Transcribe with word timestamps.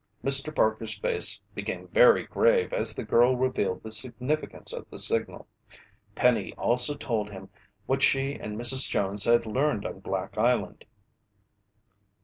Mr. 0.23 0.55
Parker's 0.55 0.97
face 0.97 1.39
became 1.53 1.87
very 1.89 2.25
grave 2.25 2.73
as 2.73 2.95
the 2.95 3.03
girl 3.03 3.35
revealed 3.37 3.83
the 3.83 3.91
significance 3.91 4.73
of 4.73 4.89
the 4.89 4.97
signal. 4.97 5.45
Penny 6.15 6.55
also 6.55 6.95
told 6.95 7.29
him 7.29 7.49
what 7.85 8.01
she 8.01 8.33
and 8.33 8.57
Mrs. 8.57 8.89
Jones 8.89 9.25
had 9.25 9.45
learned 9.45 9.85
on 9.85 9.99
Black 9.99 10.39
Island. 10.39 10.85